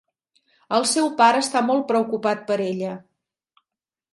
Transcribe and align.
El 0.77 0.87
seu 0.91 1.09
pare 1.19 1.43
està 1.45 1.63
molt 1.67 1.85
preocupat 1.91 2.41
per 2.49 2.59
ella. 2.69 2.95